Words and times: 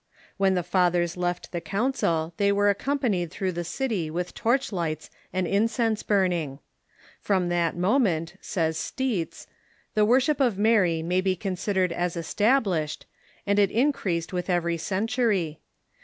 When 0.37 0.55
the 0.55 0.63
Fathers 0.63 1.15
left 1.15 1.51
the 1.51 1.61
Council 1.61 2.33
they 2.37 2.49
Avere 2.51 2.71
accompanied 2.71 3.29
through 3.29 3.51
the 3.51 3.63
city 3.63 4.09
with 4.09 4.33
torch 4.33 4.71
lights 4.71 5.11
and 5.31 5.45
incense 5.45 6.01
burning. 6.01 6.57
From 7.19 7.49
that 7.49 7.77
moment, 7.77 8.33
says 8.41 8.79
Steitz, 8.79 9.45
tlie 9.95 10.07
worship 10.07 10.39
of 10.39 10.57
Mary 10.57 11.03
may 11.03 11.21
be 11.21 11.35
consid 11.37 11.75
ered 11.75 11.91
as 11.91 12.17
established, 12.17 13.05
and 13.45 13.59
it 13.59 13.69
increased 13.69 14.33
with 14.33 14.49
every 14.49 14.77
century. 14.77 15.59